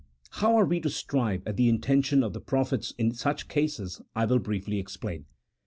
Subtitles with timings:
[0.31, 4.25] How we are to arrive at the intention of the prophets in such cases I
[4.25, 5.25] will briefly explain.